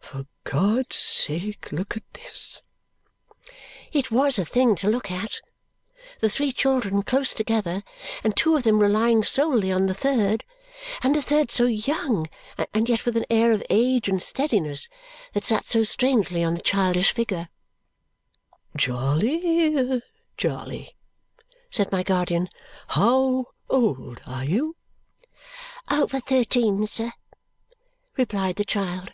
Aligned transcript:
For 0.00 0.26
God's 0.44 0.96
sake, 0.96 1.72
look 1.72 1.96
at 1.96 2.04
this!" 2.12 2.62
It 3.92 4.12
was 4.12 4.38
a 4.38 4.44
thing 4.44 4.76
to 4.76 4.88
look 4.88 5.10
at. 5.10 5.40
The 6.20 6.28
three 6.28 6.52
children 6.52 7.02
close 7.02 7.32
together, 7.34 7.82
and 8.22 8.36
two 8.36 8.54
of 8.54 8.62
them 8.62 8.78
relying 8.78 9.24
solely 9.24 9.72
on 9.72 9.86
the 9.86 9.94
third, 9.94 10.44
and 11.02 11.16
the 11.16 11.22
third 11.22 11.50
so 11.50 11.64
young 11.64 12.28
and 12.72 12.88
yet 12.88 13.04
with 13.04 13.16
an 13.16 13.24
air 13.28 13.50
of 13.50 13.64
age 13.68 14.08
and 14.08 14.22
steadiness 14.22 14.88
that 15.32 15.44
sat 15.46 15.66
so 15.66 15.82
strangely 15.82 16.44
on 16.44 16.54
the 16.54 16.60
childish 16.60 17.10
figure. 17.10 17.48
"Charley, 18.78 20.02
Charley!" 20.36 20.94
said 21.70 21.90
my 21.90 22.04
guardian. 22.04 22.48
"How 22.88 23.46
old 23.68 24.20
are 24.26 24.44
you?" 24.44 24.76
"Over 25.90 26.20
thirteen, 26.20 26.86
sir," 26.86 27.12
replied 28.16 28.54
the 28.56 28.64
child. 28.66 29.10